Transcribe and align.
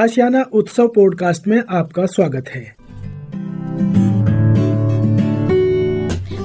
आशियाना 0.00 0.42
उत्सव 0.60 0.86
पॉडकास्ट 0.94 1.46
में 1.48 1.62
आपका 1.78 2.04
स्वागत 2.14 2.48
है। 2.54 2.62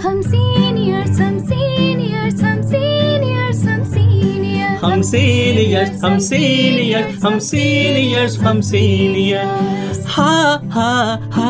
हम 0.06 0.22
सीनियर्स 0.22 1.20
हम 1.20 1.38
सीनियर्स 1.50 2.42
हम 2.44 2.62
सीनियर्स 2.72 3.64
हम 3.66 3.82
सीनियर्स 3.94 4.84
हम 4.84 5.02
सीनियर्स 5.12 6.04
हम 6.04 6.18
सीनियर्स 6.30 7.24
हम 7.26 7.38
सीनियर्स 7.50 8.38
हम 8.40 8.62
सीनियर्स 8.72 10.04
हा 10.16 10.32
हा 10.76 10.92
हा 11.38 11.50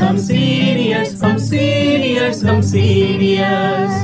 हम 0.00 0.18
सीनियर्स 0.28 1.22
हम 1.24 1.36
सीनियर्स 1.48 2.44
हम 2.44 2.60
सीनियर्स 2.72 4.03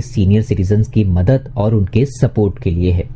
सीनियर 0.00 0.42
सिटीजन 0.42 0.82
की 0.82 1.04
मदद 1.04 1.52
और 1.56 1.74
उनके 1.74 2.04
सपोर्ट 2.06 2.62
के 2.62 2.70
लिए 2.70 2.92
है। 2.92 3.15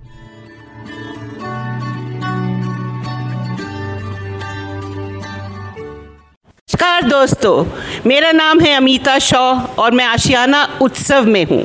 नमस्कार 6.81 7.03
दोस्तों, 7.03 7.65
मेरा 8.05 8.31
नाम 8.31 8.59
है 8.59 8.73
अमिता 8.75 9.17
शॉ 9.19 9.41
और 9.79 9.91
मैं 9.91 10.05
आशियाना 10.05 10.63
उत्सव 10.81 11.25
में 11.25 11.43
हूँ। 11.45 11.61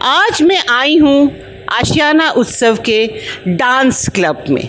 आज 0.00 0.42
मैं 0.42 0.58
आई 0.70 0.96
हूँ 0.98 1.30
आशियाना 1.72 2.28
उत्सव 2.32 2.76
के 2.86 3.06
डांस 3.48 4.08
क्लब 4.14 4.44
में। 4.50 4.62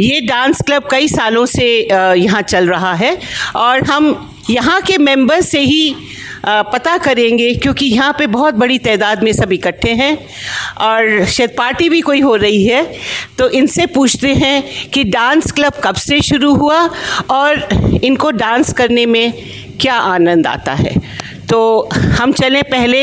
ये 0.00 0.20
डांस 0.20 0.62
क्लब 0.66 0.88
कई 0.90 1.08
सालों 1.08 1.44
से 1.46 1.66
यहाँ 2.16 2.42
चल 2.42 2.68
रहा 2.68 2.92
है 2.94 3.16
और 3.56 3.84
हम 3.90 4.10
यहाँ 4.50 4.80
के 4.80 4.98
मेंबर 4.98 5.40
से 5.40 5.60
ही 5.60 5.94
पता 6.46 6.96
करेंगे 6.98 7.52
क्योंकि 7.54 7.86
यहाँ 7.86 8.12
पे 8.18 8.26
बहुत 8.26 8.54
बड़ी 8.54 8.78
तादाद 8.78 9.22
में 9.22 9.32
सब 9.32 9.52
इकट्ठे 9.52 9.92
हैं 9.92 10.16
और 10.80 11.24
शायद 11.24 11.54
पार्टी 11.58 11.88
भी 11.88 12.00
कोई 12.00 12.20
हो 12.20 12.34
रही 12.36 12.64
है 12.66 12.84
तो 13.38 13.48
इनसे 13.50 13.86
पूछते 13.86 14.34
हैं 14.34 14.62
कि 14.90 15.04
डांस 15.04 15.52
क्लब 15.52 15.80
कब 15.84 15.94
से 15.94 16.20
शुरू 16.22 16.54
हुआ 16.54 16.88
और 17.30 17.68
इनको 18.04 18.30
डांस 18.30 18.72
करने 18.72 19.06
में 19.06 19.32
क्या 19.80 19.94
आनंद 19.94 20.46
आता 20.46 20.72
है। 20.74 20.94
तो 21.50 21.88
हम 22.18 22.32
चलें 22.32 22.62
पहले 22.64 23.00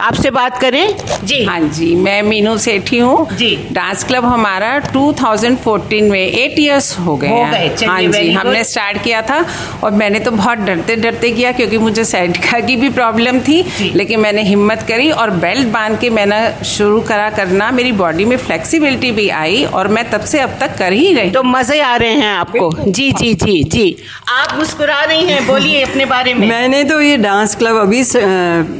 आपसे 0.00 0.30
बात 0.30 0.58
करें। 0.60 0.96
जी। 1.24 1.42
हाँ 1.44 1.60
जी 1.68 1.94
मैं 1.96 2.22
मीनू 2.22 2.56
सेठी 2.58 2.98
हूँ। 2.98 3.36
जी। 3.36 3.54
डांस 3.72 4.02
क्लब 4.04 4.24
हमारा 4.24 4.78
2014 4.92 6.10
में 6.10 6.20
एट 6.20 6.58
इयर्स 6.58 6.98
हो 6.98 7.16
गए 7.16 7.28
हो 7.28 7.36
हैं। 7.36 7.52
गए, 7.52 7.86
हाँ 7.86 8.02
जी 8.02 8.32
हमने 8.32 8.64
स्टार्ट 8.64 9.02
किया 9.02 9.22
था 9.22 9.44
और 9.84 9.92
मैंने 9.92 10.20
तो 10.20 10.30
बहुत 10.30 10.58
डरते 10.58 10.96
डरते 10.96 11.30
किया 11.30 11.52
क्योंकि 11.52 11.78
मुझे 11.78 12.04
सैटिका 12.04 12.60
की 12.60 12.76
भी 12.76 12.88
प्रॉब्लम 12.90 13.38
थी 13.40 13.62
लेकिन 13.94 14.20
मैंने 14.20 14.42
हिम्मत 14.42 14.84
करी 14.88 15.10
और 15.12 15.30
बेल्ट 15.38 15.68
बाँध 15.68 15.98
के 16.00 16.10
मैंने 16.10 16.40
शुरू 16.66 17.00
करा 17.02 17.30
करना। 17.30 17.70
मेरी 17.70 17.92
बॉडी 17.94 18.24
में 18.24 18.36
फ्लेक्सिबिलिटी 18.36 19.12
भी 19.12 19.28
आई 19.36 19.64
और 19.64 19.88
मैं 19.88 20.08
तब 20.10 20.24
से 20.24 20.40
अब 20.40 20.56
तक 20.60 20.76
कर 20.78 20.92
ही 20.92 21.12
रही। 21.12 21.30
तो 21.30 21.42
मज़े 21.44 21.80
आ 21.80 21.94
रहे 21.96 22.14
हैं 22.14 22.34
आपको। 22.34 22.70
जी 22.82 23.10
जी 23.12 23.32
जी 23.36 23.62
जी। 23.64 23.96
आप 24.30 24.56
मुस्कुरा 24.58 25.02
रही 25.04 25.26
हैं 25.26 25.46
बोलिए 25.46 25.82
अपने 25.82 26.04
बारे 26.06 26.34
में। 26.34 26.46
मैंने 26.48 26.82
तो 26.84 27.00
ये 27.00 27.16
डांस 27.16 27.54
क्लब 27.54 27.84
अभी 27.86 28.02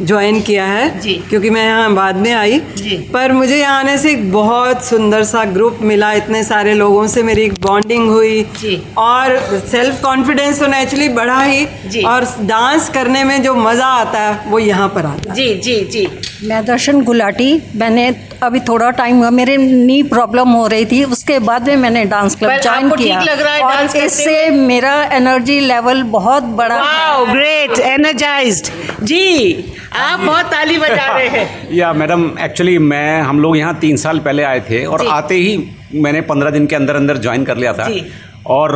ज्वाइन 0.07 0.41
किया 0.43 0.65
है 0.67 0.99
जी। 1.01 1.13
क्योंकि 1.29 1.51
मैं 1.51 1.65
यहाँ 1.65 1.93
बाद 1.95 2.17
में 2.17 2.33
आई 2.33 2.59
जी। 2.77 2.97
पर 3.13 3.33
मुझे 3.33 3.57
यहाँ 3.57 3.79
आने 3.79 3.97
से 3.99 4.13
एक 4.13 4.31
बहुत 4.33 4.85
सुंदर 4.85 5.25
सा 5.25 5.45
ग्रुप 5.53 5.79
मिला 5.83 6.13
इतने 6.13 6.43
सारे 6.45 6.75
लोगों 6.75 7.07
से 7.07 7.23
मेरी 7.23 7.43
एक 7.43 7.53
बॉन्डिंग 7.63 8.09
हुई 8.09 8.43
जी। 8.61 8.77
और 8.99 9.37
सेल्फ 9.67 10.03
कॉन्फिडेंस 10.03 10.61
तो 10.61 10.67
नेचुरली 10.67 11.09
बढ़ा 11.15 11.43
ही 11.43 12.03
और 12.05 12.25
डांस 12.43 12.89
करने 12.89 13.23
में 13.25 13.43
जो 13.43 13.55
मज़ा 13.57 13.87
आता 13.95 14.21
है 14.21 14.51
वो 14.51 14.59
यहाँ 14.59 14.89
पर 14.89 15.07
आता 15.07 15.31
है 15.31 15.37
जी 15.37 15.55
जी 15.61 15.81
जी 15.85 16.07
मैं 16.45 16.65
दर्शन 16.65 17.01
गुलाटी 17.01 17.51
मैंने 17.77 18.09
अभी 18.43 18.61
थोड़ा 18.61 18.91
टाइम 18.91 19.17
हुआ 19.17 19.29
मेरे 19.31 19.57
नी 19.57 20.03
प्रॉब्लम 20.03 20.49
हो 20.49 20.67
रही 20.67 20.85
थी 20.87 21.03
उसके 21.05 21.39
बाद 21.39 21.69
में 21.69 21.77
मैंने 21.77 22.05
डांस 22.05 22.35
क्लब 22.35 22.61
ज्वाइन 22.63 22.85
आपको 22.85 22.97
किया। 22.97 23.21
लग 23.21 23.41
रहा 23.41 23.55
है 23.55 23.63
और 23.63 23.97
इससे 23.97 24.51
मेरा 24.51 24.93
एनर्जी 25.13 25.59
लेवल 25.61 26.03
बहुत 26.03 26.43
बड़ा 26.59 26.77
वाओ 26.77 27.25
ग्रेट 27.27 27.79
एनर्जाइज्ड 27.79 28.69
जी 29.05 29.65
आप 29.97 30.21
बहुत 30.21 30.47
ताली 30.47 30.79
बजा 30.79 31.07
रहे 31.17 31.29
हैं। 31.29 31.69
या 31.73 31.93
मैडम 31.93 32.31
एक्चुअली 32.41 32.79
मैं 32.79 33.21
हम 33.23 33.41
लोग 33.41 33.57
यहाँ 33.57 33.79
तीन 33.81 33.97
साल 33.97 34.19
पहले 34.19 34.43
आए 34.43 34.61
थे 34.61 34.85
और 34.85 35.07
आते 35.07 35.35
ही 35.35 35.59
मैंने 35.95 36.21
पंद्रह 36.21 36.51
दिन 36.51 36.67
के 36.67 36.77
अंदर 36.77 36.97
अंदर 36.97 37.17
ज्वाइन 37.17 37.45
कर 37.45 37.57
लिया 37.57 37.73
था। 37.73 37.89
जी। 37.89 38.05
और 38.49 38.75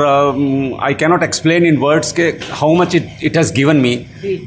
I 0.82 0.94
cannot 0.94 1.22
explain 1.22 1.66
in 1.66 1.76
words 1.76 2.12
के 2.12 2.22
how 2.50 2.75
much 2.75 2.94
it 2.94 3.08
it 3.25 3.36
has 3.36 3.53
given 3.54 3.76
me 3.76 3.94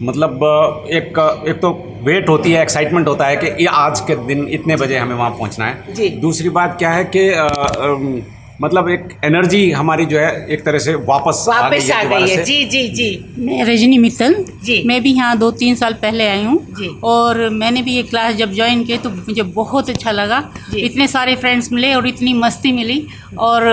मतलब 0.01 0.39
uh, 0.39 0.91
एक 0.91 1.19
एक 1.47 1.59
तो 1.61 1.97
वेट 2.01 2.29
होती 2.29 2.51
है 2.51 2.61
एक्साइटमेंट 2.61 3.07
होता 3.07 3.25
है 3.25 3.35
कि 3.35 3.47
ये 3.47 3.65
आज 3.65 3.99
के 3.99 4.15
दिन 4.15 4.47
इतने 4.49 4.75
बजे 4.75 4.97
हमें 4.97 5.15
वहाँ 5.15 5.29
पहुँचना 5.29 5.65
है। 5.65 5.93
जी। 5.93 6.09
दूसरी 6.09 6.49
बात 6.49 6.75
क्या 6.79 6.89
है 6.89 7.03
कि 7.15 7.29
uh, 7.33 7.67
um, 7.85 8.32
मतलब 8.61 8.89
एक 8.89 9.07
एनर्जी 9.25 9.69
हमारी 9.71 10.05
जो 10.05 10.17
है 10.19 10.47
एक 10.47 10.63
तरह 10.65 10.79
से 10.79 10.93
वापस 10.95 11.45
वापस 11.49 11.89
आ 11.91 12.03
गई 12.03 12.21
है। 12.21 12.35
से। 12.35 12.43
जी 12.43 12.63
जी 12.65 12.87
जी। 12.89 13.25
मैं 13.37 13.63
रजनी 13.65 13.97
मित्तल। 13.97 14.35
जी। 14.63 14.81
मैं 14.87 15.01
भी 15.03 15.13
यहाँ 15.13 15.37
दो 15.37 15.49
तीन 15.53 15.75
साल 15.75 15.93
पहले 16.01 16.27
आई 16.27 16.37
जी। 16.39 16.85
हूँ 16.85 16.99
और 17.03 17.37
मैंने 17.51 17.81
भी 17.81 17.95
ये 17.95 18.03
क्लास 18.03 18.35
जब 18.35 18.53
ज्वाइन 18.53 18.83
की 18.83 18.97
तो 18.97 19.09
मुझे 19.09 19.43
बहुत 19.53 19.89
अच्छा 19.89 20.11
लगा। 20.11 20.39
जी। 20.71 20.79
इतने 20.79 21.07
सारे 21.07 21.35
फ्रेंड्स 21.35 21.71
मिले 21.71 21.93
और 21.93 22.07
इतनी 22.07 22.33
मस्ती 22.33 22.71
मिली। 22.71 23.05
और 23.39 23.67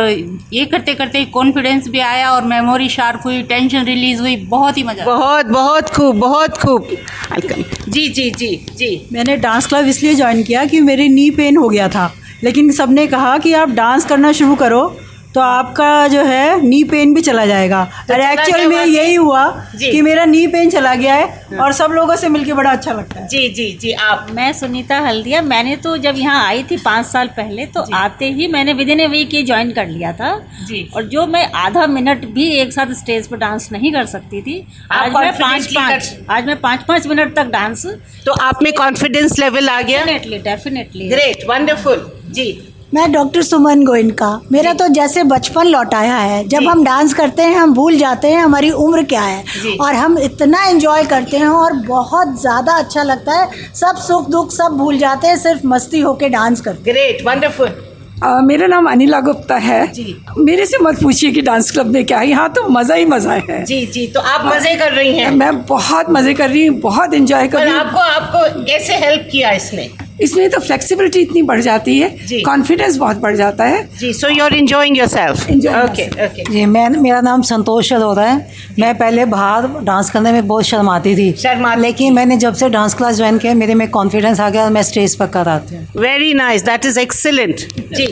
ये 0.53 0.65
करते 0.65 0.95
करते 0.95 1.25
कॉन्फिडेंस 1.33 1.89
भी 1.89 1.99
आया 2.01 2.31
और 2.31 2.45
मेमोरी 2.45 2.89
शार्प 2.89 3.27
हुई 3.27 3.43
टेंशन 3.43 3.85
रिलीज़ 3.85 4.21
हुई 4.21 4.37
बहुत 4.47 4.79
ही 4.79 4.83
मज़ा 4.83 5.05
बहुत 5.05 5.47
बहुत 5.47 5.91
खूब 5.91 6.17
बहुत 6.19 6.57
खूब। 6.59 6.89
वेलकम 7.33 7.91
जी 7.91 8.09
जी 8.09 8.31
जी 8.31 8.49
जी। 8.77 8.91
मैंने 9.13 9.37
डांस 9.37 9.67
क्लब 9.67 9.87
इसलिए 9.87 10.15
ज्वाइन 10.15 10.43
किया 10.43 10.65
कि 10.65 10.81
मेरी 10.81 11.09
नी 11.09 11.31
पेन 11.31 11.57
हो 11.57 11.69
गया 11.69 11.89
था। 11.89 12.13
लेकिन 12.45 12.71
सबने 12.73 13.07
कहा 13.07 13.39
कि 13.39 13.53
आप 13.53 13.71
डांस 13.71 14.05
करना 14.05 14.33
शुरू 14.33 14.55
करो। 14.55 14.83
तो 15.35 15.41
आपका 15.41 16.07
जो 16.09 16.23
है 16.25 16.61
नी 16.63 16.83
पेन 16.85 17.13
भी 17.15 17.21
चला 17.23 17.45
जाएगा। 17.47 17.85
तो 18.09 18.15
और 18.15 18.21
एक्चुअल 18.21 18.67
में 18.69 18.85
यही 18.85 19.15
हुआ। 19.15 19.45
कि 19.81 20.01
मेरा 20.03 20.25
नी 20.25 20.47
पेन 20.47 20.71
चला 20.71 20.95
गया 20.95 21.15
है 21.15 21.59
और 21.61 21.73
सब 21.73 21.91
लोगों 21.91 22.17
से 22.17 22.29
मिलके 22.29 22.53
बड़ा 22.53 22.71
अच्छा 22.71 22.93
लगता 22.93 23.21
है। 23.21 23.27
जी 23.29 23.49
जी 23.49 23.71
जी 23.81 23.93
आप 23.93 24.27
मैं 24.31 24.53
सुनीता 24.53 24.99
हल्दिया 25.01 25.43
मैंने 25.43 25.77
तो 25.77 25.97
जब 25.99 26.15
यहाँ 26.17 26.45
आई 26.47 26.63
थी 26.71 26.77
पाँच 26.77 27.07
साल 27.07 27.29
पहले 27.37 27.67
तो 27.67 27.85
आते 27.97 28.31
ही 28.31 28.47
मैंने 28.47 28.73
विद 28.73 28.89
इन 28.89 29.01
ए 29.01 29.07
वीक 29.07 29.35
ये 29.35 29.43
ज्वाइन 29.43 29.71
कर 29.73 29.87
लिया 29.89 30.13
था। 30.13 30.35
जी। 30.67 30.89
और 30.97 31.05
जो 31.05 31.27
मैं 31.27 31.45
आधा 31.57 31.87
मिनट 31.87 32.25
भी 32.31 32.49
एक 32.57 32.73
साथ 32.73 32.93
स्टेज 32.95 33.27
पर 33.27 33.37
डांस 33.37 33.69
नहीं 33.73 33.93
कर 33.93 34.07
सकती 34.07 34.43
थी 34.43 34.57
आज 34.93 35.13
मैं 35.15 35.33
पाँच 35.39 35.67
पाँच 35.75 36.15
आज 36.31 36.47
मैं 36.47 36.61
पाँच 36.61 36.83
पाँच 36.89 37.07
मिनट 37.07 37.35
तक 37.37 37.51
डांस 37.53 37.87
तो 38.27 38.33
आप 38.43 38.63
में 38.63 38.73
कॉन्फिडेंस 38.73 39.39
लेवल 39.39 39.69
आ 39.69 39.81
गया? 39.83 40.05
डेफिनेटली 40.05 40.39
डेफिनेटली 40.41 41.09
ग्रेट 41.09 41.45
वंडरफुल 41.49 42.11
जी। 42.31 42.51
मैं 42.93 43.11
डॉक्टर 43.13 43.43
सुमन 43.43 43.85
गोइनका 43.85 44.29
मेरा 44.53 44.73
तो 44.73 44.87
जैसे 44.89 45.23
बचपन 45.25 45.67
लौटाया 45.67 46.15
है। 46.15 46.43
जब 46.49 46.63
हम 46.69 46.83
डांस 46.85 47.13
करते 47.15 47.43
हैं 47.43 47.57
हम 47.57 47.75
भूल 47.75 47.99
जाते 47.99 48.29
हैं 48.29 48.41
हमारी 48.41 48.71
उम्र 48.85 49.03
क्या 49.05 49.23
है। 49.23 49.77
और 49.81 49.95
हम 49.95 50.19
इतना 50.19 50.65
एंजॉय 50.65 51.05
करते 51.05 51.37
हैं 51.37 51.49
और 51.49 51.73
बहुत 51.87 52.41
ज़्यादा 52.41 52.73
अच्छा 52.75 53.03
लगता 53.03 53.39
है। 53.39 53.49
सब 53.75 53.97
सुख 53.99 54.29
दुख 54.31 54.51
सब 54.53 54.77
भूल 54.79 54.99
जाते 54.99 55.29
हैं 55.29 55.37
सिर्फ़ 55.37 55.67
मस्ती 55.67 56.01
होके 56.01 56.29
डांस 56.29 56.61
करते 56.61 56.93
ग्रेट 56.93 57.25
वंडरफुल 57.27 57.71
आ, 58.25 58.41
मेरा 58.41 58.67
नाम 58.67 58.91
अनिला 58.91 59.21
गुप्ता 59.21 59.57
है। 59.59 59.87
जी। 59.93 60.17
मेरे 60.39 60.67
से 60.67 60.79
मत 60.83 61.03
पूछिए 61.03 61.31
कि 61.33 61.41
डांस 61.43 61.71
क्लब 61.71 61.87
में 61.87 62.05
क्या 62.05 62.19
है। 62.19 62.29
यहाँ 62.29 62.49
तो 62.53 62.69
मज़ा 62.69 62.95
ही 62.95 63.05
मज़ा 63.07 63.33
है। 63.33 63.65
जी 63.65 63.85
जी 63.87 64.07
तो 64.07 64.21
आप 64.23 64.45
मज़े 64.47 64.75
कर 64.77 64.93
रही 64.93 65.17
हैं। 65.19 65.31
मैं 65.33 65.65
बहुत 65.67 66.11
मज़े 66.11 66.35
कर 66.35 66.51
रही 66.51 66.67
हूँ 66.67 66.79
बहुत 66.81 67.15
एंजॉय 67.15 67.49
कर 67.49 67.59
रही 67.61 67.73
हूँ। 67.73 67.81
आपको 67.81 67.99
आपको 68.01 68.65
कैसे 68.65 68.97
हेल्प 68.97 69.29
किया 69.33 69.51
इसने? 69.53 69.91
इसमें 70.23 70.49
तो 70.51 70.59
फ्लेक्सिबिलिटी 70.61 71.21
इतनी 71.21 71.43
बढ़ 71.43 71.61
जाती 71.61 71.99
है 71.99 72.09
कॉन्फिडेंस 72.45 72.97
बहुत 72.99 73.17
बढ़ 73.19 73.37
जाता 73.37 73.65
है। 73.65 73.83
जी 74.01 74.13
so 74.15 74.29
you 74.29 74.45
are 74.45 74.55
enjoying 74.55 74.99
yourself 74.99 75.51
okay 75.51 76.07
okay 76.25 76.45
जी 76.53 76.65
मैं 76.67 76.89
मेरा 76.91 77.21
नाम 77.21 77.43
संतोष 77.45 77.93
अरोरा 77.93 78.23
है। 78.23 78.37
मैं 78.79 78.95
पहले 78.99 79.25
बाहर 79.27 79.67
डांस 79.85 80.11
करने 80.11 80.33
में 80.33 80.47
बहुत 80.47 80.65
शर्माती 80.65 81.15
थी। 81.17 81.33
शर्मा 81.39 81.75
लेकिन 81.77 82.15
मैंने 82.15 82.37
जब 82.39 82.55
से 82.55 82.69
डांस 82.71 82.95
क्लास 82.95 83.17
ज्वाइन 83.17 83.39
किया 83.39 83.55
मेरे 83.55 83.75
में 83.75 83.89
कॉन्फिडेंस 83.91 84.41
आ 84.41 84.49
गया 84.51 84.65
और 84.65 84.71
मैं 84.71 84.83
स्टेज 84.85 85.15
पर 85.17 85.27
कर 85.29 85.49
आती 85.49 85.77
हूँ। 85.77 85.87
Very 85.99 86.33
nice 86.35 86.65
that 86.65 86.87
is 86.87 86.99
excellent 87.01 87.69
जी। 87.93 88.07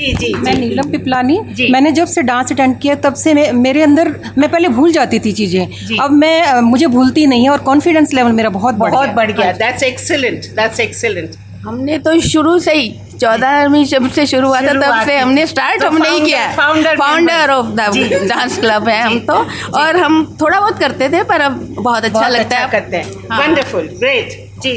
जी 0.00 0.12
जी 0.14 0.32
मैं 0.34 0.54
नीलम 0.54 0.90
पिपलानी। 0.90 1.38
मैंने 1.72 1.90
जब 1.92 2.06
से 2.06 2.22
डांस 2.22 2.52
अटेंड 2.52 2.78
किया 2.80 2.94
तब 3.04 3.14
से 3.14 3.34
मैं 3.34 3.50
मेरे 3.54 3.82
अंदर 3.82 4.08
मैं 4.38 4.50
पहले 4.50 4.68
भूल 4.70 4.92
जाती 4.92 5.18
थी 5.20 5.32
चीज़ें। 5.32 5.98
अब 5.98 6.10
मैं 6.12 6.60
मुझे 6.62 6.86
भूलती 6.88 7.26
नहीं 7.26 7.44
है 7.44 7.50
और 7.50 7.58
कॉन्फिडेंस 7.62 8.14
लेवल 8.14 8.32
मेरा 8.32 8.50
बहुत 8.50 8.74
बढ़ 8.74 8.90
बहुत 8.90 9.10
बढ़ 9.16 9.30
गया। 9.32 9.52
दैट्स 9.54 9.82
एक्सीलेंट 9.82 10.44
दैट्स 10.56 10.80
एक्सीलेंट 10.80 11.34
हमने 11.64 11.98
तो 11.98 12.18
शुरू 12.22 12.58
से 12.58 12.72
ही 12.74 12.88
चौदहवीं 13.20 13.84
जब 13.84 14.08
से 14.10 14.24
शुरू 14.26 14.48
हुआ 14.48 14.60
था 14.60 14.72
तब 14.74 15.06
से 15.06 15.16
हमने 15.18 15.46
स्टार्ट 15.46 15.80
तो 15.82 15.88
हमने 15.88 16.08
ही 16.10 16.20
किया 16.20 16.44
founder 16.56 16.94
founder 16.98 17.50
of 17.50 17.66
the 17.70 18.28
dance 18.28 18.58
club 18.58 18.88
है 18.88 19.00
हम 19.02 19.18
तो। 19.26 19.34
और 19.78 19.96
हम 19.96 20.24
थोड़ा 20.40 20.60
बहुत 20.60 20.78
करते 20.78 21.08
थे 21.08 21.22
पर 21.24 21.40
अब 21.40 21.58
बहुत 21.70 22.04
अच्छा 22.04 22.18
बहुत 22.18 22.32
लगता 22.32 22.42
अच्छा 22.44 22.58
है। 22.58 22.70
करते 22.70 22.96
हैं। 22.96 23.28
हाँ। 23.30 23.40
वंडरफुल 23.40 23.88
ग्रेट 23.98 24.32
जी। 24.62 24.74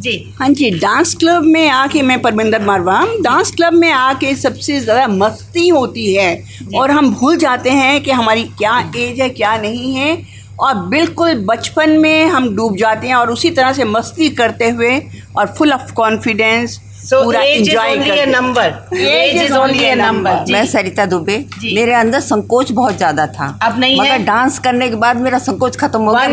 जी। 0.00 0.12
हाँ 0.38 0.48
जी 0.50 0.70
डांस 0.70 1.14
क्लब 1.20 1.42
में 1.44 1.68
आके 1.68 2.02
मैं 2.02 2.20
परमिंदर 2.22 2.62
मारवा 2.64 3.00
डांस 3.22 3.50
क्लब 3.56 3.72
में 3.74 3.90
आके 3.90 4.34
सबसे 4.36 4.78
ज़्यादा 4.80 5.06
मस्ती 5.08 5.68
होती 5.68 6.14
है। 6.14 6.30
और 6.74 6.90
हम 6.90 7.10
भूल 7.14 7.36
जाते 7.36 7.70
हैं 7.70 8.00
कि 8.02 8.10
हमारी 8.10 8.42
क्या 8.58 8.78
एज 8.96 9.20
है 9.20 9.28
क्या 9.30 9.56
नहीं 9.56 9.94
है। 9.94 10.16
और 10.60 10.74
बिल्कुल 10.88 11.34
बचपन 11.46 11.90
में 12.00 12.26
हम 12.26 12.48
डूब 12.56 12.76
जाते 12.76 13.08
हैं 13.08 13.14
और 13.14 13.30
उसी 13.30 13.50
तरह 13.50 13.72
से 13.72 13.84
मस्ती 13.86 14.28
करते 14.30 14.68
हुए 14.70 14.98
और 15.36 15.54
फुल 15.58 15.72
ऑफ़ 15.72 15.92
कॉन्फिडेंस 15.94 16.80
So 17.08 17.22
पूरा 17.24 17.40
age 17.40 17.60
is 17.60 17.68
enjoy 17.68 17.84
only 17.90 18.10
a 18.10 18.16
करते 18.16 18.30
number. 18.32 18.64
Age 18.94 19.38
is 19.42 19.52
only 19.58 19.84
a 19.84 19.94
number. 19.96 20.34
मैं 20.52 20.64
सरिता 20.66 21.06
दुबे 21.06 21.36
मेरे 21.64 21.92
अंदर 21.94 22.20
संकोच 22.20 22.72
बहुत 22.72 22.96
ज़्यादा 22.96 23.26
था। 23.26 23.58
अब 23.62 23.78
नहीं 23.80 24.00
मगर 24.00 24.24
डांस 24.24 24.58
करने 24.58 24.88
के 24.88 24.96
बाद 24.96 25.16
मेरा 25.16 25.38
संकोच 25.38 25.76
खत्म 25.76 26.02
हो 26.02 26.14
गया। 26.14 26.28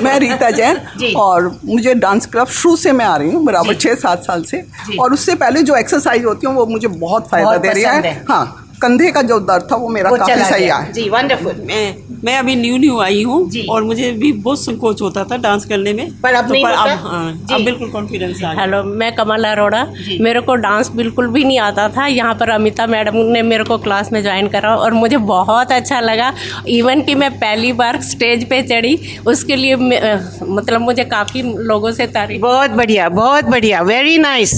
मैं 0.00 0.18
रीता 0.18 0.50
जैन 0.50 0.80
और 1.16 1.50
मुझे 1.64 1.94
डांस 1.94 2.26
क्लब 2.26 2.46
शुरू 2.60 2.76
से 2.76 2.92
मैं 2.92 3.04
आ 3.04 3.16
रही 3.16 3.30
हूँ 3.30 3.44
बराबर 3.44 3.74
छह 3.74 3.94
सात 3.94 4.24
साल 4.24 4.42
से। 4.42 4.64
और 5.00 5.12
उससे 5.12 5.34
पहले 5.34 5.62
जो 5.62 5.76
एक्सरसाइज 5.76 6.24
होती 6.24 6.46
है 6.46 6.52
वो 6.52 6.66
मुझे 6.66 6.88
बहुत 6.88 7.28
फ़ायदा 7.30 7.56
दे 7.56 7.72
रही 7.72 7.82
है। 7.82 8.00
है। 8.02 8.65
कंधे 8.82 9.10
का 9.12 9.22
जो 9.22 9.38
दर्द 9.42 9.68
था 9.70 9.76
वो 9.76 9.88
मेरा 9.88 10.10
वो 10.10 10.16
काफ़ी 10.16 10.42
सही 10.42 10.64
आया। 10.64 10.80
जी 10.92 11.08
वंडरफुल 11.10 11.62
मैं 11.66 11.94
मैं 12.24 12.36
अभी 12.38 12.54
न्यू 12.56 12.76
न्यू 12.78 12.98
आई 13.00 13.22
हूँ 13.22 13.38
और 13.70 13.82
मुझे 13.84 14.10
भी 14.12 14.30
बहुत 14.34 14.60
संकोच 14.60 15.00
होता 15.02 15.24
था 15.24 15.36
डांस 15.36 15.64
करने 15.64 15.92
में। 15.92 16.10
पर 16.22 16.34
अब 16.34 16.46
तो 16.46 16.52
नहीं 16.52 16.64
पर 16.64 16.70
अब 16.70 16.88
हाँ, 17.00 17.32
अब 17.52 17.64
बिल्कुल 17.64 17.90
कॉन्फिडेंस 17.90 18.42
आ 18.44 18.52
हेलो 18.60 18.82
मैं 18.84 19.14
कमल 19.16 19.44
अरोड़ा। 19.44 19.84
मेरे 20.20 20.40
को 20.40 20.54
डांस 20.56 20.90
बिल्कुल 20.92 21.28
भी 21.28 21.44
नहीं 21.44 21.58
आता 21.60 21.88
था। 21.96 22.06
यहाँ 22.06 22.34
पर 22.34 22.50
अमिता 22.50 22.86
मैडम 22.86 23.16
ने 23.16 23.42
मेरे 23.42 23.64
को 23.64 23.78
क्लास 23.78 24.12
में 24.12 24.22
ज्वाइन 24.22 24.48
करा 24.48 24.74
और 24.76 24.92
मुझे 24.94 25.16
बहुत 25.26 25.72
अच्छा 25.72 26.00
लगा। 26.00 26.32
इवन 26.68 27.02
कि 27.02 27.14
मैं 27.14 27.30
पहली 27.38 27.72
बार 27.74 28.00
स्टेज 28.02 28.48
पे 28.50 28.62
चढ़ी 28.62 28.98
उसके 29.26 29.56
लिए 29.56 29.76
मतलब 29.76 30.80
मुझे 30.80 31.04
काफ़ी 31.06 31.42
लोगों 31.42 31.92
से 31.92 32.06
तारीफ़। 32.08 32.42
बहुत 32.42 32.70
बढ़िया 32.72 33.08
बहुत 33.10 33.44
बढ़िया। 33.46 33.82
वेरी 33.82 34.18
नाइस 34.18 34.52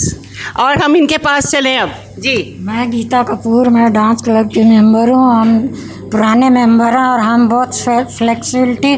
और 0.61 0.79
हम 0.79 0.96
इनके 0.96 1.19
पास 1.19 1.46
चले 1.46 1.76
अब। 1.76 1.90
जी। 2.19 2.37
मैं 2.61 2.90
गीता 2.90 3.23
कपूर 3.23 3.69
मैं 3.69 3.93
डांस 3.93 4.23
क्लब 4.23 4.50
की 4.50 4.64
मेंबर 4.64 5.11
हूँ 5.11 5.32
हम 5.35 5.58
पुराने 6.11 6.50
मेंबर 6.50 6.96
हैं 6.96 7.06
और 7.06 7.20
हम 7.20 7.49
बहुत 7.49 7.75
फ्लेक्सिबिलिटी 8.08 8.96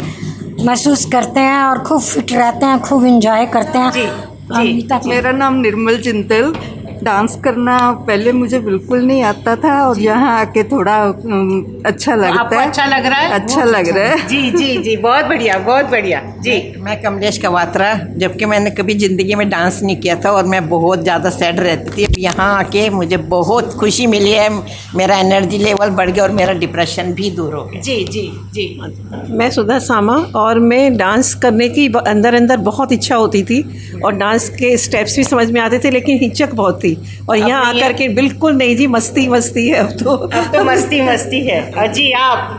महसूस 0.64 1.04
करते 1.04 1.40
हैं 1.40 1.62
और 1.62 1.78
खूब 1.78 2.00
फिट 2.00 2.32
रहते 2.32 2.66
हैं 2.66 2.81
खूब 2.81 3.04
इंजॉय 3.04 3.46
करते 3.46 3.78
हैं। 3.78 3.90
जी, 3.92 4.06
जी। 4.52 5.08
मेरा 5.08 5.32
नाम 5.32 5.54
निर्मल 5.60 5.96
चिंतल 5.98 6.52
डांस 7.05 7.38
करना 7.44 7.79
पहले 8.06 8.32
मुझे 8.32 8.58
बिल्कुल 8.61 9.05
नहीं 9.06 9.23
आता 9.25 9.55
था 9.56 9.73
और 9.87 9.99
यहाँ 10.00 10.38
आके 10.41 10.62
थोड़ा 10.64 10.97
अच्छा 11.87 12.14
लगता 12.14 12.41
आपको 12.41 12.56
है। 12.56 12.67
अच्छा 12.67 12.85
लग 12.87 13.06
रहा 13.06 13.19
है? 13.19 13.31
अच्छा 13.32 13.64
लग 13.64 13.88
रहा 13.88 14.05
है। 14.05 14.26
जी 14.29 14.50
जी 14.50 14.76
जी 14.79 14.97
बहुत 14.99 15.25
बढ़िया 15.26 15.58
बहुत 15.61 15.91
बढ़िया। 15.91 16.20
जी। 16.41 16.56
मैं 16.81 17.00
कमलेश 17.02 17.38
कवात्रा 17.38 17.93
जबकि 18.17 18.47
मैंने 18.47 18.70
कभी 18.73 18.94
ज़िंदगी 18.97 19.35
में 19.35 19.49
डांस 19.50 19.81
नहीं 19.82 19.97
किया 19.97 20.17
था 20.17 20.31
और 20.32 20.44
मैं 20.47 20.69
बहुत 20.69 21.02
ज़्यादा 21.02 21.31
सैड 21.31 21.61
रहती 21.61 21.91
थी 21.97 22.05
अब 22.05 22.19
यहाँ 22.19 22.49
आके 22.58 22.88
मुझे 22.91 23.17
बहुत 23.31 23.75
खुशी 23.81 24.06
मिली 24.06 24.31
है। 24.31 24.49
मेरा 24.97 25.17
एनर्जी 25.19 25.58
लेवल 25.58 25.91
बढ़ 25.93 26.11
गया 26.11 26.25
और 26.25 26.31
मेरा 26.32 26.52
डिप्रेशन 26.61 27.12
भी 27.14 27.31
दूर 27.31 27.55
हो 27.55 27.64
गया। 27.64 27.81
जी 27.82 28.05
जी 28.06 28.26
जी। 28.55 28.69
मैं 29.31 29.50
सुधा 29.50 29.79
सामा 29.81 30.17
और 30.37 30.58
मैं 30.61 30.97
डांस 30.97 31.35
करने 31.43 31.69
की 31.69 31.87
अंदर 32.06 32.35
अंदर 32.35 32.56
बहुत 32.62 32.93
इच्छा 32.93 33.17
होती 33.17 33.43
थी 33.43 33.62
और 34.05 34.12
डांस 34.14 34.49
के 34.50 34.76
स्टेप्स 34.79 35.17
भी 35.17 35.25
समझ 35.25 35.50
में 35.50 35.61
आते 35.61 35.79
थे 35.79 35.91
लेकिन 35.91 36.19
हिचक 36.19 36.55
बहुत 36.55 36.79
थी। 36.79 36.89
और 37.28 37.37
यहाँ 37.38 37.64
आकर 37.64 37.92
के 37.92 38.08
बिल्कुल 38.14 38.56
नहीं 38.56 38.76
जी 38.76 38.87
मस्ती 38.87 39.28
मस्ती 39.28 39.66
है 39.69 39.78
अब 39.78 39.90
तो। 40.02 40.14
अब 40.16 40.52
तो 40.52 40.64
मस्ती 40.64 41.00
मस्ती 41.02 41.40
है। 41.46 41.60
और 41.72 41.92
जी 41.92 42.10
आप? 42.12 42.56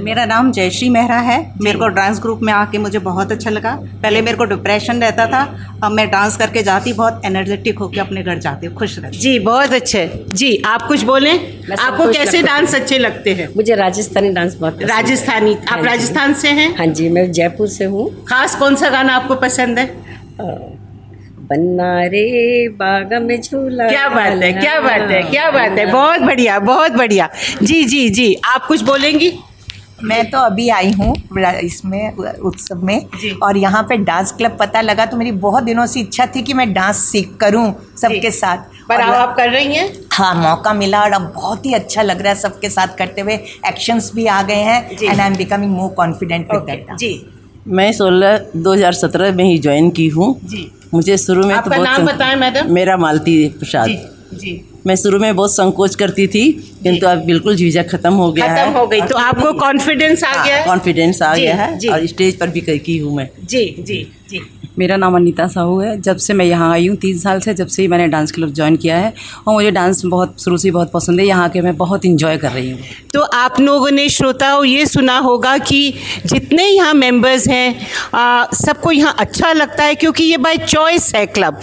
मेरा 0.00 0.24
नाम 0.24 0.50
जयश्री 0.52 0.88
मेहरा 0.88 1.18
है। 1.20 1.38
मेरे 1.62 1.78
को 1.78 1.88
डांस 1.88 2.20
ग्रुप 2.20 2.40
में 2.42 2.52
आके 2.52 2.78
मुझे 2.78 2.98
बहुत 3.00 3.32
अच्छा 3.32 3.50
लगा। 3.50 3.74
पहले 4.02 4.22
मेरे 4.22 4.36
को 4.36 4.44
डिप्रेशन 4.44 5.00
रहता 5.02 5.26
था 5.26 5.42
अब 5.84 5.92
मैं 5.92 6.08
डांस 6.10 6.36
करके 6.36 6.62
जाती 6.62 6.92
बहुत 6.92 7.22
एनर्जेटिक 7.24 7.78
होकर 7.78 8.00
अपने 8.00 8.22
घर 8.22 8.38
जाती 8.38 8.66
हूँ 8.66 8.74
खुश 8.76 8.98
रहती 8.98 9.18
जी 9.18 9.38
बहुत 9.38 9.72
अच्छे। 9.72 10.06
जी 10.34 10.56
आप 10.66 10.86
कुछ 10.88 11.02
बोलें? 11.02 11.32
आपको 11.78 12.10
कैसे 12.12 12.42
डांस 12.42 12.74
अच्छे 12.74 12.98
लगते 12.98 13.34
हैं? 13.34 13.48
मुझे 13.56 13.74
राजस्थानी 13.74 14.30
डांस 14.30 14.54
बहुत 14.56 14.82
राजस्थानी। 14.82 15.54
हाँ 15.68 15.78
आप 15.78 15.84
राजस्थान 15.84 16.34
से 16.34 16.48
हैं? 16.50 16.74
हाँ 16.76 16.86
जी 16.86 17.08
मैं 17.08 17.30
जयपुर 17.32 17.68
से 17.68 17.84
हूँ। 17.84 18.08
खास 18.24 18.56
कौन 18.56 18.76
सा 18.76 18.90
गाना 18.90 19.16
आपको 19.16 19.34
पसंद 19.38 19.78
है? 19.78 19.86
बन्ना 21.42 21.92
रे 22.06 22.68
बाग 22.72 23.12
में 23.22 23.40
झूला 23.40 23.88
क्या 23.88 24.08
बात 24.08 24.42
है 24.42 24.52
क्या 24.52 24.80
बात 24.80 25.10
है 25.10 25.22
क्या 25.22 25.50
बात 25.50 25.78
है। 25.78 25.86
बहुत 25.86 26.20
बढ़िया 26.20 26.58
बहुत 26.60 26.92
बढ़िया। 26.92 27.28
जी 27.62 27.82
जी 27.84 28.08
जी 28.10 28.34
आप 28.46 28.66
कुछ 28.66 28.82
बोलेंगी? 28.82 29.32
मैं 30.04 30.24
तो 30.30 30.38
अभी 30.40 30.68
आई 30.70 30.90
हूँ 30.92 31.14
इसमें 31.62 32.12
उत्सव 32.12 32.84
में। 32.84 33.06
और 33.42 33.56
यहाँ 33.56 33.82
पे 33.88 33.96
डांस 33.98 34.32
क्लब 34.32 34.56
पता 34.60 34.80
लगा 34.80 35.06
तो 35.06 35.16
मेरी 35.16 35.32
बहुत 35.40 35.64
दिनों 35.64 35.86
से 35.86 36.00
इच्छा 36.00 36.26
थी 36.26 36.42
कि 36.42 36.54
मैं 36.54 36.72
डांस 36.72 36.96
सीख 37.06 37.36
करूँ 37.40 37.72
सबके 38.00 38.30
साथ। 38.30 38.70
पर 38.88 39.00
अब 39.00 39.14
आप 39.14 39.36
कर 39.36 39.50
रही 39.50 39.74
हैं? 39.74 39.92
हाँ 40.12 40.34
मौका 40.34 40.72
मिला 40.74 41.02
और 41.02 41.12
अब 41.12 41.32
बहुत 41.34 41.66
ही 41.66 41.74
अच्छा 41.74 42.02
लग 42.02 42.20
रहा 42.20 42.32
है 42.32 42.38
सबके 42.40 42.68
साथ 42.70 42.96
करते 42.98 43.20
हुए। 43.20 43.34
एक्शंस 43.68 44.10
भी 44.14 44.26
आ 44.26 44.42
गए 44.42 44.62
हैं 44.62 44.90
and 44.92 45.20
I 45.20 45.26
am 45.26 45.36
becoming 45.36 45.72
more 45.72 45.90
confident 45.94 46.52
with 46.52 46.62
that 46.62 46.96
जी। 46.98 47.14
मैं 47.68 47.90
सोलह 47.92 48.38
2017 48.58 49.34
में 49.34 49.44
ही 49.44 49.58
ज्वाइन 49.58 49.90
की 49.90 50.08
हूँ। 50.08 50.34
जी। 50.44 50.70
मुझे 50.94 51.16
शुरू 51.18 51.46
में 51.46 51.54
आपका 51.54 51.76
तो 51.76 51.82
नाम 51.82 52.06
बताएँ 52.06 52.34
मैडम। 52.36 52.72
मेरा 52.74 52.96
मालती 52.96 53.48
प्रसाद। 53.58 53.88
जी 53.88 53.98
जी। 54.38 54.52
मैं 54.84 54.96
शुरू 54.96 55.18
में 55.18 55.34
बहुत 55.36 55.52
संकोच 55.52 55.94
करती 55.94 56.26
थी 56.26 56.50
किंतु 56.82 57.06
अब 57.06 57.24
बिल्कुल 57.26 57.56
झिझक 57.56 57.88
खत्म 57.90 58.12
हो 58.14 58.30
गया 58.32 58.46
खत्म 58.48 58.72
हो। 58.72 58.86
गई। 58.86 59.00
तो 59.02 59.16
आपको 59.18 59.52
कॉन्फिडेंस 59.58 60.24
आ 60.24 60.32
गया 60.44 60.56
है? 60.56 60.64
कॉन्फिडेंस 60.66 61.22
आ 61.22 61.34
गया 61.34 61.54
है 61.56 61.76
जी। 61.78 61.88
और 61.88 62.06
स्टेज 62.06 62.38
पर 62.38 62.48
भी 62.48 62.60
कई 62.60 62.78
की 62.80 62.98
हूँ 62.98 63.14
मैं। 63.16 63.28
जी 63.44 63.64
जी 63.80 64.06
जी। 64.30 64.40
मेरा 64.78 64.96
नाम 64.96 65.14
अनीता 65.16 65.46
साहू 65.48 65.78
है। 65.80 66.00
जब 66.00 66.16
से 66.16 66.34
मैं 66.34 66.44
यहाँ 66.44 66.70
आई 66.72 66.86
हूँ 66.88 66.96
तीन 66.96 67.18
साल 67.18 67.40
से 67.40 67.52
जब 67.54 67.66
से 67.66 67.82
ही 67.82 67.88
मैंने 67.88 68.06
डांस 68.08 68.30
क्लब 68.32 68.52
ज्वाइन 68.54 68.76
किया 68.76 68.96
है 68.98 69.12
और 69.46 69.54
मुझे 69.54 69.70
डांस 69.70 70.00
बहुत 70.04 70.40
शुरू 70.42 70.56
से 70.56 70.68
ही 70.68 70.72
बहुत 70.72 70.90
पसंद 70.92 71.20
है। 71.20 71.26
यहाँ 71.26 71.48
के 71.48 71.60
मैं 71.60 71.76
बहुत 71.76 72.04
इंजॉय 72.04 72.36
कर 72.36 72.50
रही 72.50 72.70
हूँ। 72.70 72.78
तो 73.14 73.20
आप 73.20 73.60
लोगों 73.60 73.90
ने 73.90 74.08
श्रोताओं 74.08 74.64
ये 74.64 74.86
सुना 74.86 75.18
होगा 75.18 75.56
कि 75.60 75.92
जितने 76.26 76.66
यहाँ 76.66 76.94
मेंबर्स 76.94 77.48
हैं 77.48 78.48
सबको 78.56 78.92
यहाँ 78.92 79.14
अच्छा 79.18 79.52
लगता 79.52 79.84
है 79.84 79.94
क्योंकि 79.94 80.24
ये 80.24 80.36
बाय 80.38 80.56
चॉइस 80.58 81.14
है 81.14 81.24
क्लब 81.28 81.60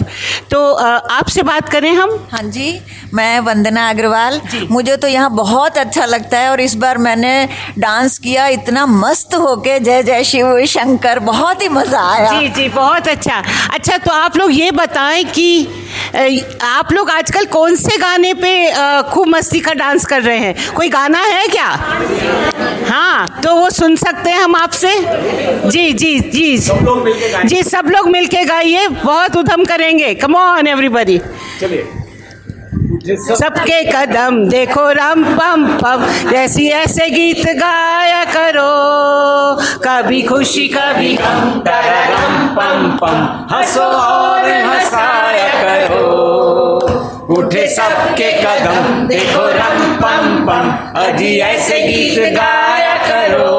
तो 0.50 0.62
आपसे 0.74 1.42
बात 1.42 1.68
करें 1.68 1.92
हम। 1.92 2.18
हाँ 2.32 2.42
जी 2.44 2.78
मैं 3.14 3.38
वंदना 3.40 3.88
अग्रवाल। 3.90 4.40
मुझे 4.70 4.96
तो 4.96 5.08
यहाँ 5.08 5.30
बहुत 5.34 5.78
अच्छा 5.78 6.04
लगता 6.06 6.38
है 6.38 6.50
और 6.50 6.60
इस 6.60 6.74
बार 6.76 6.98
मैंने 6.98 7.32
डांस 7.78 8.18
किया 8.18 8.46
इतना 8.48 8.86
मस्त 8.86 9.34
होके। 9.36 9.78
जय 9.80 10.02
जय 10.02 10.24
शिव 10.24 10.64
शंकर 10.66 11.18
बहुत 11.20 11.62
ही 11.62 11.68
मज़ा 11.70 12.00
आया। 12.10 12.30
जी 12.32 12.48
जी 12.50 12.68
बहुत 12.70 13.08
अच्छा। 13.08 13.42
अच्छा 13.72 13.96
तो 13.98 14.12
आप 14.12 14.36
लोग 14.36 14.52
ये 14.52 14.70
बताएँ 14.72 15.24
कि 15.26 15.66
आप 16.64 16.92
लोग 16.92 17.10
आजकल 17.10 17.44
कौन 17.46 17.74
से 17.76 17.96
गाने 17.98 18.32
पे 18.34 18.52
खूब 19.10 19.28
मस्ती 19.28 19.60
का 19.60 19.72
डांस 19.74 20.04
कर 20.06 20.22
रहे 20.22 20.38
हैं? 20.38 20.54
कोई 20.74 20.88
गाना 20.88 21.18
है 21.20 21.46
क्या? 21.48 21.66
हाँ 22.88 23.40
तो 23.42 23.54
वो 23.56 23.70
सुन 23.70 23.96
सकते 23.96 24.30
हैं 24.30 24.38
हम 24.38 24.56
आपसे। 24.56 24.94
जी 25.66 25.92
जी 25.92 26.18
जी। 26.20 26.58
जी 27.44 27.62
सब 27.62 27.88
लोग 27.88 28.08
मिलके 28.08 28.44
गाइए 28.44 28.86
बहुत 28.88 29.36
उधम 29.36 29.64
करेंगे। 29.64 30.14
कम 30.16 30.34
ऑन 30.36 30.66
एवरीबॉडी 30.66 31.18
चलिए। 31.60 31.86
सबके 33.06 33.84
कदम 33.84 34.48
देखो, 34.48 34.90
रम 34.90 35.24
पम 35.24 35.66
पम। 35.66 36.30
जैसी 36.30 36.68
ऐसे 36.68 37.10
गीत 37.10 37.46
गाया 37.46 38.24
करो। 38.24 38.70
कभी 39.78 40.22
खुशी, 40.22 40.68
कभी 40.68 41.14
गम। 41.14 41.60
तररम 41.60 42.48
पम 42.48 42.98
पम। 43.02 43.46
हंसो 43.56 43.80
और 43.80 44.50
हंसाया 44.50 45.48
करो। 45.48 46.10
उठे 47.30 47.66
सबके 47.68 48.32
कदम 48.32 49.06
देखो, 49.06 49.46
रम 49.46 49.92
पम 49.92 50.46
पम। 50.46 51.00
अजी 51.00 51.38
ऐसे 51.38 51.80
गीत 51.80 52.34
गाया 52.36 52.96
करो। 52.96 53.50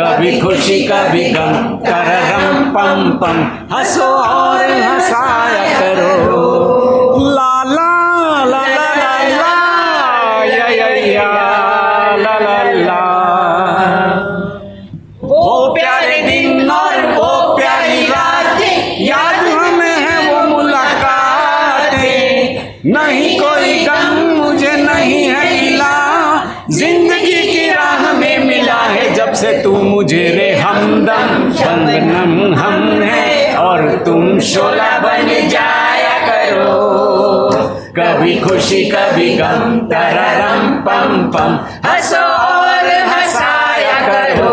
कभी 0.00 0.40
खुशी, 0.40 0.88
कभी 0.92 1.30
गम। 1.30 1.78
तररम 1.86 2.64
पम 2.64 3.18
पम। 3.22 3.76
हंसो 3.76 4.04
और 4.04 4.70
हंसाया 4.70 5.80
करो। 5.80 6.87
कभी 38.68 38.84
खुशी 38.84 38.90
कभी 38.90 39.36
गम 39.36 39.78
तररम 39.88 40.68
पम 40.80 41.30
पम 41.30 41.52
हंसो 41.88 42.16
और 42.16 42.88
हंसाया 43.08 43.94
करो। 44.08 44.50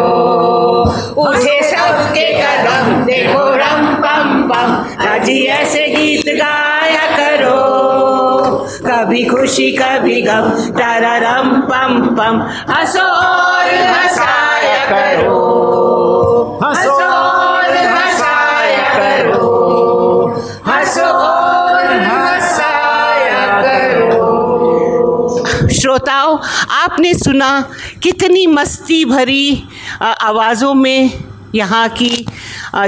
उठे 1.18 1.62
सबके 1.64 2.26
कदम 2.34 3.04
देखो 3.06 3.44
रम 3.56 3.86
पम 3.96 4.42
पम 4.48 4.70
अजी 5.08 5.46
ऐसे 5.46 5.88
गीत 5.88 6.26
गाया 6.36 7.06
करो। 7.18 7.60
कभी 8.88 9.24
खुशी, 9.26 9.72
कभी 9.72 10.22
गम 10.22 10.50
तररम 10.80 11.62
पम 11.62 12.16
पम 12.16 12.42
हंसो 12.72 13.04
और 13.04 13.74
हंसाया 13.76 14.84
करो। 14.86 15.75
श्रोताओं 25.86 26.38
आपने 26.76 27.14
सुना 27.14 27.50
कितनी 28.04 28.46
मस्ती 28.48 29.04
भरी 29.06 29.64
आवाज़ों 30.02 30.74
में 30.74 31.25
यहाँ 31.56 31.90
की 31.90 32.26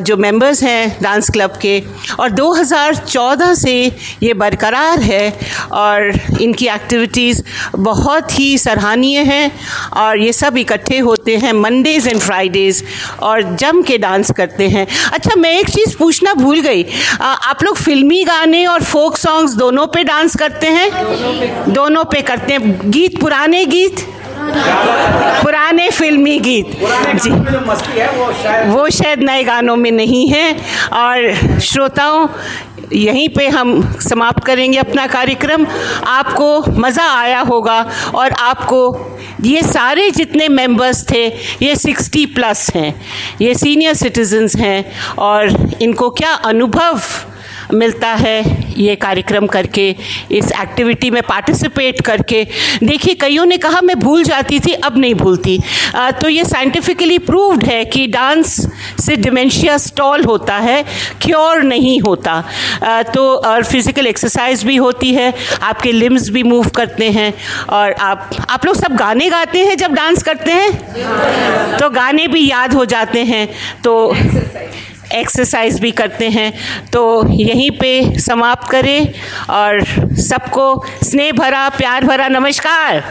जो 0.01 0.17
मेंबर्स 0.17 0.63
हैं 0.63 0.97
डांस 1.03 1.29
क्लब 1.29 1.53
के 1.61 1.83
और 2.19 2.29
2014 2.29 3.53
से 3.53 3.95
ये 4.23 4.33
बरकरार 4.33 4.99
है 4.99 5.39
और 5.71 6.19
इनकी 6.41 6.67
एक्टिविटीज़ 6.67 7.43
बहुत 7.75 8.39
ही 8.39 8.57
सराहनीय 8.57 9.19
हैं 9.19 9.51
और 9.97 10.19
ये 10.19 10.33
सब 10.33 10.57
इकट्ठे 10.57 10.99
होते 10.99 11.37
हैं 11.37 11.53
मंडेज़ 11.53 12.09
एंड 12.09 12.19
फ्राइडेज़ 12.19 12.83
और 13.23 13.55
जम 13.55 13.81
के 13.81 13.97
डांस 13.97 14.31
करते 14.31 14.69
हैं। 14.69 14.87
अच्छा 15.13 15.35
मैं 15.35 15.59
एक 15.59 15.69
चीज़ 15.69 15.97
पूछना 15.97 16.33
भूल 16.33 16.59
गई। 16.59 16.83
अ, 16.83 17.39
आप 17.43 17.63
लोग 17.63 17.77
फिल्मी 17.77 18.23
गाने 18.23 18.65
और 18.65 18.83
फोक 18.83 19.17
सॉन्ग्स 19.17 19.53
दोनों 19.53 19.87
पे 19.87 20.03
डांस 20.03 20.35
करते 20.35 20.67
हैं? 20.67 20.91
दोनों 21.73 22.03
पे 22.03 22.21
करते 22.21 22.53
हैं। 22.53 22.91
गीत 22.91 23.21
पुराने 23.21 23.65
गीत? 23.65 24.07
पुराने 25.43 25.89
फिल्मी 25.89 26.39
गीत। 26.39 26.65
जी। 27.15 27.29
वो 28.69 28.89
शायद 28.89 29.19
नए 29.19 29.43
गानों 29.43 29.75
में 29.75 29.91
नहीं 29.91 30.27
है। 30.29 30.55
और 30.93 31.59
श्रोताओं 31.59 32.27
यहीं 32.93 33.29
पे 33.29 33.47
हम 33.47 33.81
समाप्त 33.99 34.43
करेंगे 34.43 34.77
अपना 34.77 35.07
कार्यक्रम। 35.07 35.65
आपको 36.07 36.71
मज़ा 36.71 37.07
आया 37.19 37.39
होगा 37.39 37.79
और 38.15 38.31
आपको 38.31 38.79
ये 39.43 39.61
सारे 39.61 40.11
जितने 40.11 40.47
मेंबर्स 40.47 41.05
थे 41.11 41.25
ये 41.61 41.75
60 41.75 42.25
प्लस 42.25 42.69
हैं। 42.75 42.93
ये 43.41 43.55
सीनियर 43.55 43.93
सिटीजन्स 43.93 44.55
हैं 44.55 44.85
और 45.19 45.71
इनको 45.81 46.09
क्या 46.09 46.31
अनुभव 46.31 47.01
मिलता 47.73 48.07
है? 48.07 48.66
ये 48.77 48.95
कार्यक्रम 48.97 49.47
करके 49.47 49.89
इस 50.31 50.51
एक्टिविटी 50.61 51.09
में 51.11 51.21
पार्टिसिपेट 51.23 52.01
करके। 52.01 52.43
देखिए 52.83 53.13
कईयों 53.21 53.45
ने 53.45 53.57
कहा 53.57 53.81
मैं 53.81 53.97
भूल 53.99 54.23
जाती 54.23 54.59
थी 54.59 54.73
अब 54.73 54.97
नहीं 54.97 55.15
भूलती। 55.15 55.59
आ, 55.95 56.09
तो 56.11 56.29
ये 56.29 56.43
साइंटिफिकली 56.45 57.17
प्रूव्ड 57.19 57.63
है 57.63 57.83
कि 57.85 58.05
डांस 58.07 58.55
से 59.01 59.15
डिमेंशिया 59.15 59.77
स्टॉल 59.77 60.23
होता 60.23 60.55
है 60.57 60.83
क्योर 61.21 61.63
नहीं 61.63 61.99
होता। 62.01 62.43
आ, 62.83 63.01
तो 63.03 63.27
और 63.37 63.63
फ़िज़िकल 63.63 64.07
एक्सरसाइज 64.07 64.63
भी 64.63 64.75
होती 64.77 65.13
है 65.13 65.33
आपके 65.61 65.91
लिम्स 65.91 66.29
भी 66.29 66.43
मूव 66.43 66.67
करते 66.75 67.09
हैं 67.11 67.33
और 67.69 67.91
आप 67.93 68.29
आप 68.49 68.65
लोग 68.65 68.75
सब 68.75 68.95
गाने 68.97 69.29
गाते 69.29 69.63
हैं 69.65 69.75
जब 69.77 69.93
डांस 69.93 70.23
करते 70.23 70.51
हैं? 70.51 71.77
तो 71.77 71.89
गाने 71.89 72.27
भी 72.27 72.49
याद 72.49 72.73
हो 72.73 72.85
जाते 72.85 73.23
हैं 73.25 73.47
तो 73.83 73.93
एक्सरसाइज 75.13 75.79
भी 75.79 75.91
करते 75.91 76.29
हैं। 76.29 76.53
तो 76.93 77.27
यहीं 77.27 77.71
पे 77.71 78.19
समाप्त 78.19 78.69
करें 78.69 79.13
और 79.49 79.83
सबको 80.15 80.85
स्नेह 81.03 81.31
भरा, 81.31 81.69
प्यार 81.69 82.03
भरा 82.03 82.27
नमस्कार। 82.27 83.03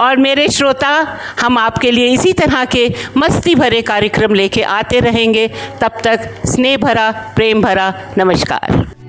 और 0.00 0.16
मेरे 0.16 0.48
श्रोता, 0.48 1.18
हम 1.40 1.58
आपके 1.58 1.90
लिए 1.90 2.06
इसी 2.06 2.32
तरह 2.32 2.64
के 2.64 2.94
मस्ती 3.16 3.54
भरे 3.54 3.82
कार्यक्रम 3.82 4.34
लेके 4.34 4.62
आते 4.62 5.00
रहेंगे। 5.00 5.48
तब 5.80 6.00
तक 6.04 6.30
स्नेह 6.46 6.76
भरा, 6.76 7.10
प्रेम 7.10 7.62
भरा, 7.62 7.94
नमस्कार। 8.18 8.99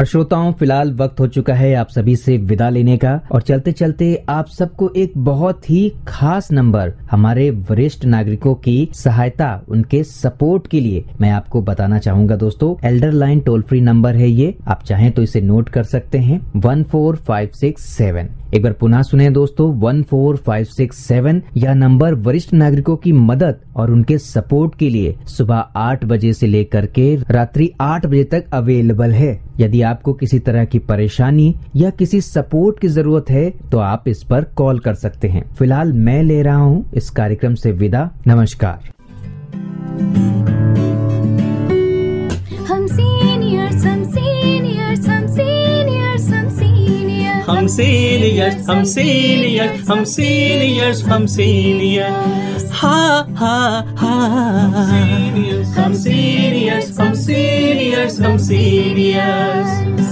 और 0.00 0.06
श्रोताओं, 0.06 0.52
फ़िलहाल 0.52 0.92
वक्त 0.92 1.20
हो 1.20 1.26
चुका 1.26 1.54
है 1.54 1.74
आप 1.74 1.88
सभी 1.88 2.14
से 2.16 2.36
विदा 2.38 2.68
लेने 2.68 2.96
का। 2.96 3.10
और 3.32 3.42
चलते 3.42 3.72
चलते 3.72 4.14
आप 4.28 4.46
सबको 4.48 4.88
एक 4.96 5.12
बहुत 5.16 5.68
ही 5.70 5.92
खास 6.08 6.50
नंबर 6.52 6.92
हमारे 7.10 7.50
वरिष्ठ 7.70 8.04
नागरिकों 8.04 8.54
की 8.54 8.88
सहायता, 8.94 9.62
उनके 9.68 10.02
सपोर्ट 10.04 10.66
के 10.66 10.80
लिए 10.80 11.04
मैं 11.20 11.30
आपको 11.30 11.62
बताना 11.62 11.98
चाहूँगा 11.98 12.36
दोस्तों। 12.36 12.74
Elder 12.88 13.12
line 13.12 13.40
toll 13.40 13.62
free 13.62 13.80
number 13.80 14.16
है 14.16 14.28
ये, 14.28 14.54
आप 14.68 14.82
चाहें 14.82 15.10
तो 15.12 15.22
इसे 15.22 15.40
नोट 15.40 15.68
कर 15.68 15.82
सकते 15.84 16.18
हैं। 16.18 16.40
One 16.56 16.82
four 16.82 17.16
five 17.16 17.50
six 17.54 17.82
seven. 17.86 18.28
एक 18.54 18.62
बार 18.62 18.72
पुनः 18.72 19.02
सुने 19.02 19.28
दोस्तों, 19.30 19.72
one 19.80 20.02
four 20.02 20.36
five 20.36 20.64
six 20.66 20.96
seven, 20.98 21.42
यह 21.56 21.74
नंबर 21.74 22.14
वरिष्ठ 22.14 22.52
नागरिकों 22.52 22.96
की 22.96 23.12
मदद 23.12 23.58
और 23.76 23.90
उनके 23.90 24.18
सपोर्ट 24.18 24.74
के 24.74 24.88
लिए 24.90 25.14
सुबह 25.28 25.56
आठ 25.76 26.04
बजे 26.04 26.32
से 26.32 26.46
लेकर 26.46 26.86
के 26.86 27.14
रात्रि 27.30 27.70
आठ 27.80 28.06
बजे 28.06 28.24
तक 28.24 28.44
अवेलेबल 28.52 29.12
है। 29.12 29.38
यदि 29.60 29.82
आपको 29.90 30.12
किसी 30.14 30.38
तरह 30.38 30.64
की 30.64 30.78
परेशानी 30.88 31.54
या 31.76 31.90
किसी 31.98 32.20
सपोर्ट 32.22 32.78
की 32.80 32.88
ज़रूरत 32.88 33.30
है 33.30 33.48
तो 33.72 33.78
आप 33.80 34.08
इस 34.08 34.22
पर 34.30 34.44
कॉल 34.56 34.78
कर 34.78 34.94
सकते 34.96 35.28
हैं। 35.28 35.44
फ़िलहाल 35.58 35.92
मैं 35.94 36.22
ले 36.22 36.40
रहा 36.42 36.56
हूँ। 36.56 36.90
इस 36.94 37.10
कार्यक्रम 37.10 37.54
से 37.54 37.72
विदा। 37.72 38.08
नमस्कार। 38.26 38.88
हम 42.68 42.86
सीनियर्स 42.88 43.84
हम 43.84 44.04
सीनियर्स 44.06 45.08
हम 45.08 45.26
सीनियर्स 45.28 46.28
हम 46.30 46.48
सीनियर्स 46.50 47.48
हम 47.48 47.66
सीनियर्स 47.68 48.68
हम 48.70 48.82
सीनियर्स 48.86 49.90
हम 49.90 50.04
सीनियर्स 50.06 51.04
हम 51.04 51.26
सीनियर्स 51.28 52.49
हा 52.80 53.26
हा 53.36 53.56
हम 55.78 55.94
सीनियर्स 55.94 57.00
हम 57.00 57.14
सीनियर्स 57.14 58.20
हम 58.20 58.36
सीनियर्स 58.36 60.10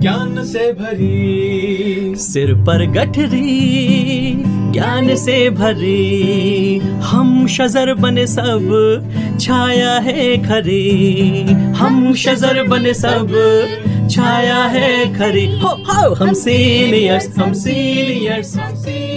ज्ञान 0.00 0.44
से 0.44 0.72
भरी। 0.72 2.14
सिर 2.16 2.54
पर 2.54 2.86
गठरी, 2.86 4.42
ज्ञान 4.72 5.16
से 5.16 5.50
भरी। 5.50 6.78
हम 7.02 7.46
शजर 7.46 7.94
बने 7.94 8.26
सब, 8.26 8.68
छाया 9.40 9.92
है 9.92 10.36
खरी। 10.42 11.42
हम 11.52 12.14
शजर 12.14 12.62
बने 12.62 12.94
सब 12.94 13.28
छाया 14.12 14.62
है 14.74 14.88
खरी। 15.14 15.46
हो 15.60 15.68
हो 15.88 16.14
हम 16.14 16.32
सीनियर्स 16.34 17.28
हम 17.38 17.52
सीनियर्स 17.52 18.56
हम 18.56 18.74
सीनियर्स। 18.76 19.11